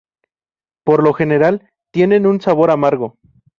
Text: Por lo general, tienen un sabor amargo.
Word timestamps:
Por 0.83 1.03
lo 1.03 1.13
general, 1.13 1.69
tienen 1.93 2.25
un 2.25 2.41
sabor 2.41 2.71
amargo. 2.71 3.19